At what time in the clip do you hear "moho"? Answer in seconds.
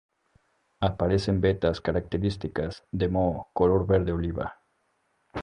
3.07-3.49